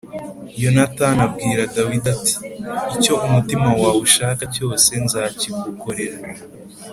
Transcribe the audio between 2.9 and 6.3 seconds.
“Icyo umutima wawe ushaka cyose nzakigukorera.”